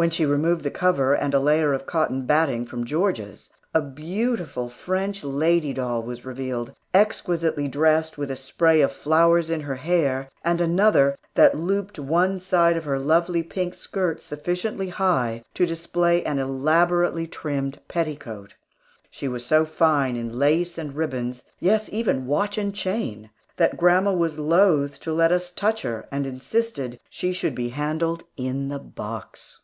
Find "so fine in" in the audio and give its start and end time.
19.44-20.38